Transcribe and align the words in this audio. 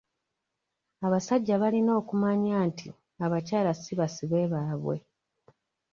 Abasajja 1.05 1.53
balina 1.61 1.91
okumanya 1.99 2.55
nti 2.69 2.87
abakyala 3.25 3.71
si 3.81 3.93
basibe 3.99 4.39
baabwe. 4.53 4.97